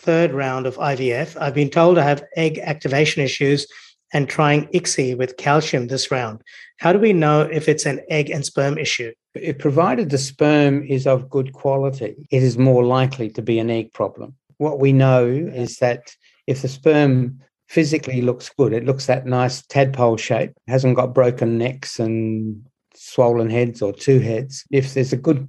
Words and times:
third 0.00 0.32
round 0.32 0.66
of 0.66 0.76
IVF. 0.76 1.40
I've 1.40 1.54
been 1.54 1.70
told 1.70 1.98
I 1.98 2.02
have 2.02 2.24
egg 2.36 2.58
activation 2.58 3.22
issues 3.22 3.66
and 4.12 4.28
trying 4.28 4.66
ICSI 4.68 5.16
with 5.16 5.36
calcium 5.36 5.86
this 5.86 6.10
round. 6.10 6.42
How 6.78 6.92
do 6.92 6.98
we 6.98 7.12
know 7.12 7.42
if 7.42 7.68
it's 7.68 7.86
an 7.86 8.00
egg 8.08 8.30
and 8.30 8.44
sperm 8.44 8.78
issue? 8.78 9.12
If 9.34 9.58
provided 9.58 10.10
the 10.10 10.18
sperm 10.18 10.84
is 10.84 11.06
of 11.06 11.30
good 11.30 11.52
quality, 11.52 12.26
it 12.30 12.42
is 12.42 12.58
more 12.58 12.84
likely 12.84 13.28
to 13.30 13.42
be 13.42 13.58
an 13.58 13.70
egg 13.70 13.92
problem. 13.92 14.34
What 14.56 14.80
we 14.80 14.92
know 14.92 15.26
is 15.26 15.76
that 15.76 16.14
if 16.46 16.62
the 16.62 16.68
sperm 16.68 17.40
physically 17.68 18.22
looks 18.22 18.48
good, 18.48 18.72
it 18.72 18.84
looks 18.84 19.06
that 19.06 19.26
nice 19.26 19.62
tadpole 19.66 20.16
shape, 20.16 20.52
hasn't 20.66 20.96
got 20.96 21.14
broken 21.14 21.58
necks 21.58 22.00
and 22.00 22.66
swollen 22.94 23.48
heads 23.48 23.80
or 23.80 23.92
two 23.92 24.18
heads, 24.18 24.64
if 24.72 24.94
there's 24.94 25.12
a 25.12 25.16
good 25.16 25.46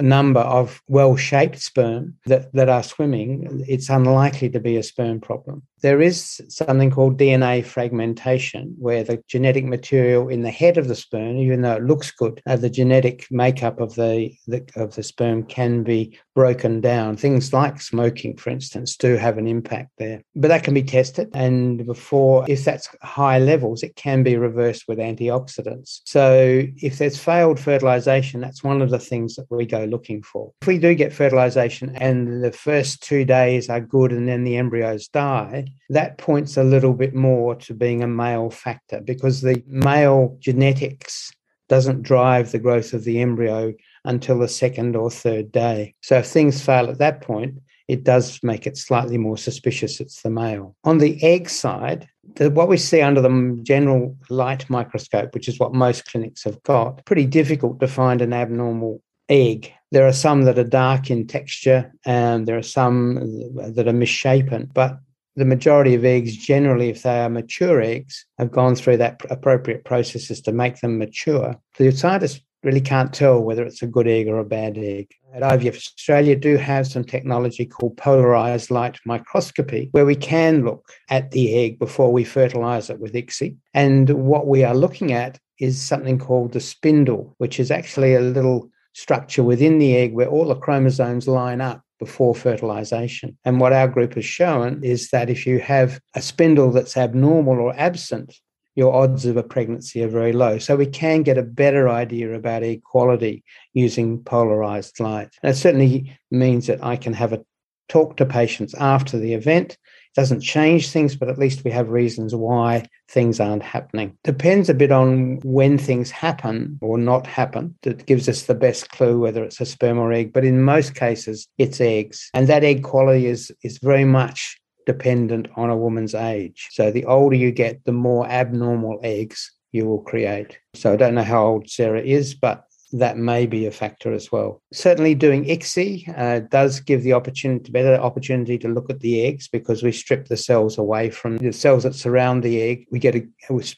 number 0.00 0.40
of 0.40 0.82
well-shaped 0.88 1.60
sperm 1.60 2.16
that, 2.26 2.52
that 2.52 2.68
are 2.68 2.82
swimming, 2.82 3.64
it's 3.66 3.88
unlikely 3.88 4.50
to 4.50 4.60
be 4.60 4.76
a 4.76 4.82
sperm 4.82 5.20
problem. 5.20 5.62
There 5.80 6.00
is 6.00 6.40
something 6.48 6.90
called 6.90 7.18
DNA 7.18 7.64
fragmentation, 7.64 8.74
where 8.78 9.04
the 9.04 9.22
genetic 9.28 9.64
material 9.64 10.28
in 10.28 10.42
the 10.42 10.50
head 10.50 10.76
of 10.76 10.88
the 10.88 10.94
sperm, 10.94 11.36
even 11.36 11.62
though 11.62 11.76
it 11.76 11.84
looks 11.84 12.10
good, 12.10 12.40
uh, 12.46 12.56
the 12.56 12.70
genetic 12.70 13.26
makeup 13.30 13.80
of 13.80 13.94
the, 13.94 14.32
the 14.46 14.66
of 14.76 14.94
the 14.94 15.02
sperm 15.02 15.44
can 15.44 15.82
be 15.82 16.18
broken 16.34 16.80
down. 16.80 17.16
Things 17.16 17.52
like 17.52 17.80
smoking, 17.80 18.36
for 18.36 18.50
instance, 18.50 18.96
do 18.96 19.16
have 19.16 19.38
an 19.38 19.46
impact 19.46 19.90
there. 19.98 20.22
But 20.34 20.48
that 20.48 20.64
can 20.64 20.74
be 20.74 20.82
tested, 20.82 21.30
and 21.34 21.84
before, 21.86 22.44
if 22.48 22.64
that's 22.64 22.88
high 23.02 23.38
levels, 23.38 23.82
it 23.82 23.96
can 23.96 24.22
be 24.22 24.36
reversed 24.36 24.84
with 24.88 24.98
antioxidants. 24.98 26.00
So 26.04 26.62
if 26.76 26.98
there's 26.98 27.18
failed 27.18 27.58
fertilization, 27.60 28.40
that's 28.40 28.64
one 28.64 28.82
of 28.82 28.90
the 28.90 28.98
things 28.98 29.36
that 29.36 29.46
we 29.50 29.66
go 29.66 29.84
looking 29.84 30.22
for. 30.22 30.52
If 30.62 30.68
we 30.68 30.78
do 30.78 30.94
get 30.94 31.12
fertilization 31.12 31.96
and 31.96 32.42
the 32.42 32.52
first 32.52 33.02
two 33.02 33.24
days 33.24 33.68
are 33.68 33.80
good 33.80 34.12
and 34.12 34.28
then 34.28 34.44
the 34.44 34.56
embryos 34.56 35.08
die, 35.08 35.67
that 35.90 36.18
points 36.18 36.56
a 36.56 36.64
little 36.64 36.92
bit 36.92 37.14
more 37.14 37.54
to 37.56 37.74
being 37.74 38.02
a 38.02 38.08
male 38.08 38.50
factor 38.50 39.00
because 39.00 39.40
the 39.40 39.62
male 39.66 40.36
genetics 40.40 41.30
doesn't 41.68 42.02
drive 42.02 42.50
the 42.50 42.58
growth 42.58 42.92
of 42.92 43.04
the 43.04 43.20
embryo 43.20 43.74
until 44.04 44.38
the 44.38 44.48
second 44.48 44.96
or 44.96 45.10
third 45.10 45.52
day. 45.52 45.94
So 46.00 46.18
if 46.18 46.26
things 46.26 46.64
fail 46.64 46.88
at 46.88 46.98
that 46.98 47.20
point, 47.20 47.58
it 47.88 48.04
does 48.04 48.38
make 48.42 48.66
it 48.66 48.76
slightly 48.76 49.16
more 49.16 49.38
suspicious 49.38 50.00
it's 50.00 50.22
the 50.22 50.30
male. 50.30 50.76
On 50.84 50.98
the 50.98 51.22
egg 51.22 51.48
side, 51.48 52.06
the, 52.36 52.50
what 52.50 52.68
we 52.68 52.76
see 52.76 53.00
under 53.00 53.22
the 53.22 53.60
general 53.62 54.16
light 54.28 54.68
microscope, 54.68 55.34
which 55.34 55.48
is 55.48 55.58
what 55.58 55.72
most 55.72 56.04
clinics 56.04 56.44
have 56.44 56.62
got, 56.62 57.04
pretty 57.06 57.26
difficult 57.26 57.80
to 57.80 57.88
find 57.88 58.20
an 58.20 58.34
abnormal 58.34 59.02
egg. 59.30 59.72
There 59.90 60.06
are 60.06 60.12
some 60.12 60.42
that 60.42 60.58
are 60.58 60.64
dark 60.64 61.10
in 61.10 61.26
texture, 61.26 61.92
and 62.04 62.46
there 62.46 62.58
are 62.58 62.62
some 62.62 63.14
that 63.56 63.88
are 63.88 63.92
misshapen, 63.92 64.70
but 64.74 64.98
the 65.38 65.44
majority 65.44 65.94
of 65.94 66.04
eggs, 66.04 66.36
generally, 66.36 66.88
if 66.88 67.04
they 67.04 67.20
are 67.20 67.30
mature 67.30 67.80
eggs, 67.80 68.26
have 68.38 68.50
gone 68.50 68.74
through 68.74 68.96
that 68.96 69.20
appropriate 69.30 69.84
processes 69.84 70.40
to 70.42 70.52
make 70.52 70.80
them 70.80 70.98
mature. 70.98 71.54
The 71.78 71.92
scientists 71.92 72.40
really 72.64 72.80
can't 72.80 73.14
tell 73.14 73.40
whether 73.40 73.64
it's 73.64 73.82
a 73.82 73.86
good 73.86 74.08
egg 74.08 74.26
or 74.26 74.38
a 74.38 74.44
bad 74.44 74.76
egg. 74.76 75.12
At 75.32 75.42
IVF 75.42 75.76
Australia 75.76 76.34
do 76.34 76.56
have 76.56 76.88
some 76.88 77.04
technology 77.04 77.64
called 77.64 77.96
polarized 77.96 78.72
light 78.72 78.98
microscopy 79.04 79.90
where 79.92 80.04
we 80.04 80.16
can 80.16 80.64
look 80.64 80.90
at 81.08 81.30
the 81.30 81.54
egg 81.54 81.78
before 81.78 82.12
we 82.12 82.24
fertilize 82.24 82.90
it 82.90 82.98
with 82.98 83.12
ICSI. 83.12 83.56
And 83.74 84.10
what 84.10 84.48
we 84.48 84.64
are 84.64 84.74
looking 84.74 85.12
at 85.12 85.38
is 85.60 85.80
something 85.80 86.18
called 86.18 86.52
the 86.52 86.60
spindle, 86.60 87.36
which 87.38 87.60
is 87.60 87.70
actually 87.70 88.14
a 88.14 88.20
little 88.20 88.70
structure 88.92 89.44
within 89.44 89.78
the 89.78 89.96
egg 89.96 90.12
where 90.12 90.26
all 90.26 90.48
the 90.48 90.56
chromosomes 90.56 91.28
line 91.28 91.60
up 91.60 91.82
before 91.98 92.34
fertilization. 92.34 93.36
And 93.44 93.60
what 93.60 93.72
our 93.72 93.88
group 93.88 94.14
has 94.14 94.24
shown 94.24 94.82
is 94.84 95.10
that 95.10 95.30
if 95.30 95.46
you 95.46 95.58
have 95.60 96.00
a 96.14 96.22
spindle 96.22 96.70
that's 96.70 96.96
abnormal 96.96 97.58
or 97.58 97.74
absent, 97.76 98.34
your 98.74 98.94
odds 98.94 99.26
of 99.26 99.36
a 99.36 99.42
pregnancy 99.42 100.04
are 100.04 100.08
very 100.08 100.32
low. 100.32 100.58
So 100.58 100.76
we 100.76 100.86
can 100.86 101.24
get 101.24 101.36
a 101.36 101.42
better 101.42 101.88
idea 101.88 102.32
about 102.34 102.62
equality 102.62 103.42
using 103.74 104.22
polarized 104.22 105.00
light. 105.00 105.30
And 105.42 105.50
it 105.50 105.56
certainly 105.56 106.16
means 106.30 106.68
that 106.68 106.84
I 106.84 106.94
can 106.94 107.12
have 107.14 107.32
a 107.32 107.44
talk 107.88 108.16
to 108.16 108.26
patients 108.26 108.74
after 108.74 109.18
the 109.18 109.34
event 109.34 109.76
doesn't 110.14 110.40
change 110.40 110.90
things, 110.90 111.14
but 111.14 111.28
at 111.28 111.38
least 111.38 111.64
we 111.64 111.70
have 111.70 111.90
reasons 111.90 112.34
why 112.34 112.84
things 113.08 113.38
aren't 113.38 113.62
happening. 113.62 114.16
Depends 114.24 114.68
a 114.68 114.74
bit 114.74 114.90
on 114.90 115.38
when 115.44 115.78
things 115.78 116.10
happen 116.10 116.78
or 116.82 116.98
not 116.98 117.26
happen 117.26 117.76
that 117.82 118.06
gives 118.06 118.28
us 118.28 118.42
the 118.42 118.54
best 118.54 118.90
clue 118.90 119.20
whether 119.20 119.44
it's 119.44 119.60
a 119.60 119.66
sperm 119.66 119.98
or 119.98 120.12
egg. 120.12 120.32
But 120.32 120.44
in 120.44 120.62
most 120.62 120.94
cases, 120.94 121.46
it's 121.56 121.80
eggs. 121.80 122.30
And 122.34 122.48
that 122.48 122.64
egg 122.64 122.82
quality 122.82 123.26
is, 123.26 123.52
is 123.62 123.78
very 123.78 124.04
much 124.04 124.58
dependent 124.86 125.48
on 125.54 125.70
a 125.70 125.76
woman's 125.76 126.14
age. 126.14 126.68
So 126.72 126.90
the 126.90 127.04
older 127.04 127.36
you 127.36 127.52
get, 127.52 127.84
the 127.84 127.92
more 127.92 128.26
abnormal 128.26 128.98
eggs 129.02 129.52
you 129.70 129.86
will 129.86 130.00
create. 130.00 130.58
So 130.74 130.92
I 130.92 130.96
don't 130.96 131.14
know 131.14 131.22
how 131.22 131.46
old 131.46 131.70
Sarah 131.70 132.02
is, 132.02 132.34
but 132.34 132.64
that 132.92 133.16
may 133.16 133.46
be 133.46 133.66
a 133.66 133.70
factor 133.70 134.12
as 134.12 134.32
well. 134.32 134.62
Certainly, 134.72 135.16
doing 135.16 135.44
ICSI 135.44 136.18
uh, 136.18 136.40
does 136.50 136.80
give 136.80 137.02
the 137.02 137.12
opportunity, 137.12 137.70
better 137.70 137.96
opportunity 137.96 138.58
to 138.58 138.68
look 138.68 138.90
at 138.90 139.00
the 139.00 139.24
eggs 139.24 139.48
because 139.48 139.82
we 139.82 139.92
strip 139.92 140.26
the 140.26 140.36
cells 140.36 140.78
away 140.78 141.10
from 141.10 141.38
the 141.38 141.52
cells 141.52 141.82
that 141.82 141.94
surround 141.94 142.42
the 142.42 142.60
egg. 142.60 142.86
We 142.90 142.98
get 142.98 143.16
a 143.16 143.26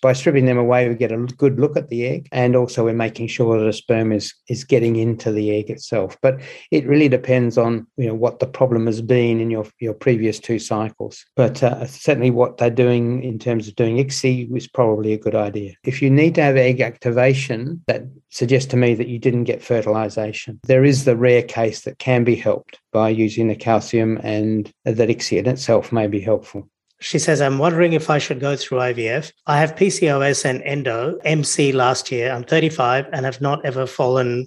by 0.03 0.12
stripping 0.12 0.47
them 0.47 0.59
away, 0.59 0.88
we 0.88 0.94
get 0.94 1.12
a 1.12 1.16
good 1.16 1.59
look 1.59 1.76
at 1.76 1.88
the 1.88 2.06
egg, 2.06 2.28
and 2.32 2.56
also 2.56 2.84
we're 2.84 2.93
making 2.93 3.28
sure 3.28 3.59
that 3.59 3.66
a 3.66 3.72
sperm 3.72 4.12
is 4.12 4.34
is 4.48 4.65
getting 4.65 4.97
into 4.97 5.32
the 5.32 5.50
egg 5.50 5.71
itself. 5.71 6.16
But 6.22 6.41
it 6.71 6.87
really 6.87 7.09
depends 7.09 7.59
on 7.59 7.87
you 7.97 8.06
know 8.06 8.15
what 8.15 8.38
the 8.38 8.47
problem 8.47 8.87
has 8.87 9.03
been 9.03 9.41
in 9.41 9.50
your 9.50 9.66
your 9.81 9.94
previous 9.94 10.38
two 10.38 10.59
cycles. 10.59 11.25
But 11.37 11.62
uh, 11.62 11.87
certainly, 11.87 12.31
what 12.31 12.59
they're 12.59 12.71
doing 12.71 13.22
in 13.22 13.38
terms 13.38 13.69
of 13.69 13.75
doing 13.77 13.97
ICSI 13.97 14.56
is 14.56 14.69
probably 14.69 15.12
a 15.12 15.19
good 15.19 15.34
idea. 15.34 15.75
If 15.84 16.03
you 16.03 16.10
need 16.10 16.34
to 16.37 16.42
have 16.42 16.56
egg 16.56 16.81
activation, 16.81 17.82
that 17.87 18.03
suggests 18.30 18.70
to 18.70 18.76
me 18.76 18.94
that 18.94 19.08
you 19.08 19.18
didn't 19.18 19.44
get 19.44 19.62
fertilization. 19.62 20.60
There 20.64 20.84
is 20.84 21.04
the 21.04 21.16
rare 21.16 21.42
case 21.42 21.82
that 21.82 21.98
can 21.98 22.24
be 22.24 22.36
helped 22.36 22.78
by 22.92 23.10
using 23.10 23.48
the 23.48 23.56
calcium 23.56 24.18
and 24.22 24.72
that 24.84 25.09
ICSI 25.09 25.38
in 25.38 25.47
itself 25.47 25.92
may 25.92 26.06
be 26.06 26.21
helpful. 26.21 26.68
She 27.00 27.18
says, 27.18 27.41
I'm 27.41 27.59
wondering 27.59 27.94
if 27.94 28.10
I 28.10 28.18
should 28.18 28.41
go 28.41 28.56
through 28.56 28.78
IVF. 28.78 29.32
I 29.47 29.59
have 29.59 29.74
PCOS 29.74 30.44
and 30.44 30.62
endo, 30.65 31.18
MC 31.24 31.72
last 31.72 32.12
year. 32.12 32.30
I'm 32.30 32.44
35 32.44 33.06
and 33.12 33.24
have 33.24 33.41
not 33.41 33.65
ever 33.65 33.86
fallen, 33.86 34.47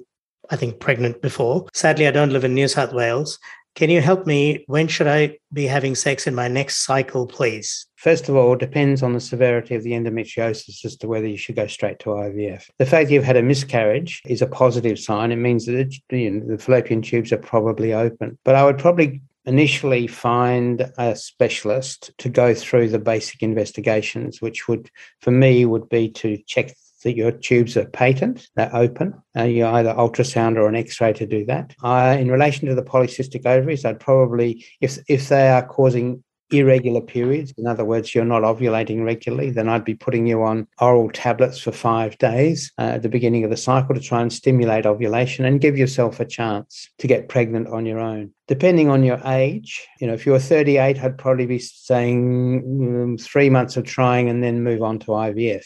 I 0.52 0.56
think, 0.56 0.80
pregnant 0.80 1.22
before. 1.22 1.68
Sadly, 1.74 2.08
I 2.08 2.12
don't 2.12 2.32
live 2.32 2.44
in 2.44 2.54
New 2.54 2.68
South 2.68 2.94
Wales. 2.94 3.40
Can 3.76 3.90
you 3.90 4.02
help 4.02 4.28
me? 4.28 4.64
When 4.68 4.88
should 4.88 5.08
I 5.08 5.40
be 5.52 5.66
having 5.66 5.96
sex 5.96 6.28
in 6.28 6.36
my 6.36 6.48
next 6.48 6.86
cycle, 6.86 7.26
please? 7.26 7.88
First 7.96 8.30
of 8.30 8.36
all, 8.36 8.54
it 8.54 8.60
depends 8.60 9.02
on 9.02 9.14
the 9.14 9.20
severity 9.20 9.74
of 9.74 9.82
the 9.82 9.94
endometriosis 9.94 10.86
as 10.86 10.96
to 10.98 11.08
whether 11.08 11.26
you 11.26 11.38
should 11.38 11.56
go 11.56 11.66
straight 11.66 11.98
to 12.00 12.10
IVF. 12.10 12.70
The 12.78 12.86
fact 12.86 13.10
you've 13.10 13.24
had 13.24 13.38
a 13.38 13.42
miscarriage 13.42 14.22
is 14.28 14.44
a 14.44 14.48
positive 14.48 15.00
sign. 15.00 15.32
It 15.32 15.38
means 15.38 15.66
that 15.66 15.76
it, 15.76 15.96
you 16.12 16.30
know, 16.30 16.56
the 16.56 16.62
fallopian 16.62 17.02
tubes 17.02 17.32
are 17.32 17.38
probably 17.38 17.94
open. 17.94 18.38
But 18.44 18.56
I 18.56 18.64
would 18.64 18.78
probably 18.78 19.22
initially 19.46 20.06
find 20.06 20.92
a 20.98 21.16
specialist 21.16 22.12
to 22.20 22.30
go 22.30 22.54
through 22.54 22.90
the 22.90 23.00
basic 23.00 23.42
investigations, 23.42 24.42
which 24.42 24.68
would, 24.68 24.92
for 25.20 25.32
me, 25.32 25.66
would 25.66 25.90
be 25.90 26.10
to 26.10 26.38
check 26.46 26.76
that 27.04 27.16
your 27.16 27.32
tubes 27.32 27.78
are 27.78 27.86
patent, 27.86 28.48
they're 28.56 28.76
open. 28.76 29.14
Uh, 29.38 29.44
you 29.44 29.66
either 29.66 29.94
ultrasound 29.94 30.58
or 30.58 30.68
an 30.68 30.76
X-ray 30.76 31.14
to 31.14 31.26
do 31.26 31.46
that. 31.46 31.76
In 32.20 32.32
relation 32.32 32.68
to 32.68 32.76
the 32.76 32.84
polycystic 32.84 33.46
ovaries, 33.46 33.86
I'd 33.86 34.00
probably, 34.00 34.66
if 34.82 34.98
if 35.08 35.30
they 35.30 35.50
are 35.50 35.66
causing 35.66 36.24
irregular 36.54 37.02
periods, 37.02 37.54
in 37.58 37.68
other 37.68 37.86
words, 37.86 38.14
you're 38.14 38.26
not 38.26 38.44
ovulating 38.44 39.04
regularly, 39.04 39.50
then 39.50 39.68
I'd 39.68 39.86
be 39.86 39.96
putting 39.96 40.28
you 40.28 40.44
on 40.44 40.68
oral 40.80 41.10
tablets 41.10 41.60
for 41.60 41.72
five 41.72 42.18
days 42.18 42.72
uh, 42.78 42.94
at 42.96 43.02
the 43.02 43.10
beginning 43.10 43.44
of 43.44 43.50
the 43.50 43.58
cycle 43.58 43.96
to 43.96 44.02
try 44.02 44.22
and 44.22 44.32
stimulate 44.32 44.86
ovulation 44.86 45.46
and 45.46 45.62
give 45.62 45.78
yourself 45.78 46.20
a 46.20 46.26
chance 46.26 46.90
to 47.00 47.08
get 47.08 47.30
pregnant 47.30 47.68
on 47.68 47.86
your 47.86 48.00
own. 48.00 48.32
Depending 48.48 48.90
on 48.90 49.04
your 49.04 49.20
age, 49.26 49.88
you 50.00 50.08
know, 50.08 50.14
if 50.14 50.26
you're 50.26 50.40
38, 50.40 51.02
I'd 51.02 51.18
probably 51.18 51.46
be 51.46 51.60
saying 51.60 53.02
um, 53.02 53.18
three 53.18 53.50
months 53.50 53.78
of 53.78 53.86
trying 53.86 54.30
and 54.30 54.44
then 54.44 54.64
move 54.64 54.84
on 54.84 55.00
to 55.00 55.08
IVF. 55.08 55.66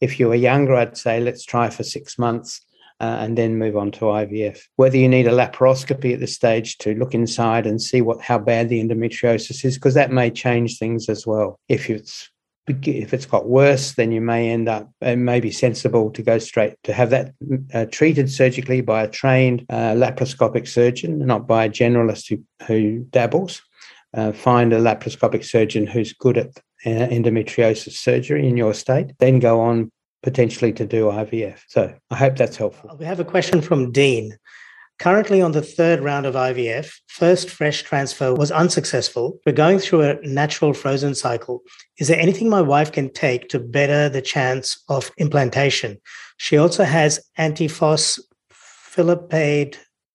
If 0.00 0.18
you 0.18 0.28
were 0.28 0.34
younger, 0.34 0.74
I'd 0.74 0.96
say 0.96 1.20
let's 1.20 1.44
try 1.44 1.70
for 1.70 1.82
six 1.82 2.18
months 2.18 2.60
uh, 3.00 3.16
and 3.20 3.36
then 3.36 3.58
move 3.58 3.76
on 3.76 3.90
to 3.92 4.00
IVF. 4.00 4.60
Whether 4.76 4.96
you 4.96 5.08
need 5.08 5.26
a 5.26 5.32
laparoscopy 5.32 6.14
at 6.14 6.20
this 6.20 6.34
stage 6.34 6.78
to 6.78 6.94
look 6.94 7.14
inside 7.14 7.66
and 7.66 7.82
see 7.82 8.00
what 8.00 8.20
how 8.20 8.38
bad 8.38 8.68
the 8.68 8.82
endometriosis 8.82 9.64
is, 9.64 9.76
because 9.76 9.94
that 9.94 10.12
may 10.12 10.30
change 10.30 10.78
things 10.78 11.08
as 11.08 11.26
well. 11.26 11.58
If 11.68 11.90
it's 11.90 12.30
if 12.68 13.12
it's 13.12 13.26
got 13.26 13.48
worse, 13.48 13.94
then 13.94 14.12
you 14.12 14.20
may 14.20 14.50
end 14.50 14.68
up, 14.68 14.88
it 15.00 15.16
may 15.16 15.40
be 15.40 15.50
sensible 15.50 16.10
to 16.12 16.22
go 16.22 16.38
straight 16.38 16.74
to 16.84 16.92
have 16.92 17.10
that 17.10 17.34
uh, 17.74 17.86
treated 17.86 18.30
surgically 18.30 18.80
by 18.80 19.02
a 19.02 19.08
trained 19.08 19.66
uh, 19.68 19.94
laparoscopic 19.94 20.68
surgeon, 20.68 21.18
not 21.26 21.48
by 21.48 21.64
a 21.64 21.70
generalist 21.70 22.28
who, 22.28 22.44
who 22.66 23.00
dabbles. 23.10 23.62
Uh, 24.14 24.30
find 24.30 24.72
a 24.72 24.78
laparoscopic 24.78 25.44
surgeon 25.44 25.86
who's 25.86 26.12
good 26.12 26.38
at 26.38 26.50
Uh, 26.84 27.06
endometriosis 27.06 27.92
surgery 27.92 28.48
in 28.48 28.56
your 28.56 28.74
state, 28.74 29.12
then 29.20 29.38
go 29.38 29.60
on 29.60 29.88
potentially 30.24 30.72
to 30.72 30.84
do 30.84 31.04
IVF. 31.04 31.60
So 31.68 31.94
I 32.10 32.16
hope 32.16 32.36
that's 32.36 32.56
helpful. 32.56 32.96
We 32.98 33.04
have 33.04 33.20
a 33.20 33.24
question 33.24 33.60
from 33.60 33.92
Dean. 33.92 34.36
Currently 34.98 35.40
on 35.40 35.52
the 35.52 35.62
third 35.62 36.00
round 36.00 36.26
of 36.26 36.34
IVF, 36.34 36.92
first 37.08 37.50
fresh 37.50 37.82
transfer 37.82 38.34
was 38.34 38.50
unsuccessful. 38.50 39.38
We're 39.44 39.52
going 39.52 39.78
through 39.78 40.02
a 40.02 40.20
natural 40.22 40.74
frozen 40.74 41.14
cycle. 41.14 41.62
Is 41.98 42.08
there 42.08 42.20
anything 42.20 42.48
my 42.48 42.60
wife 42.60 42.92
can 42.92 43.12
take 43.12 43.48
to 43.48 43.58
better 43.58 44.08
the 44.08 44.22
chance 44.22 44.82
of 44.88 45.10
implantation? 45.18 45.98
She 46.36 46.56
also 46.56 46.84
has 46.84 47.20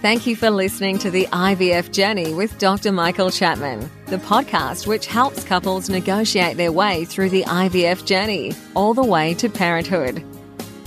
Thank 0.00 0.26
you 0.26 0.36
for 0.36 0.50
listening 0.50 0.98
to 0.98 1.10
the 1.10 1.26
IVF 1.26 1.92
Journey 1.92 2.32
with 2.32 2.56
Dr. 2.58 2.92
Michael 2.92 3.30
Chapman, 3.30 3.90
the 4.06 4.16
podcast 4.18 4.86
which 4.86 5.06
helps 5.06 5.42
couples 5.44 5.90
negotiate 5.90 6.56
their 6.56 6.72
way 6.72 7.04
through 7.04 7.28
the 7.30 7.42
IVF 7.44 8.06
journey, 8.06 8.52
all 8.74 8.94
the 8.94 9.04
way 9.04 9.34
to 9.34 9.50
parenthood. 9.50 10.24